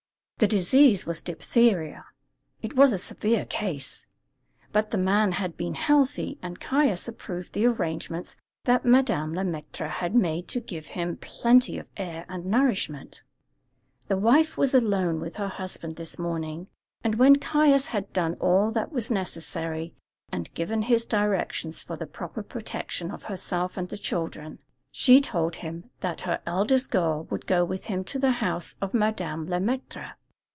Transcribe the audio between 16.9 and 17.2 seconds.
and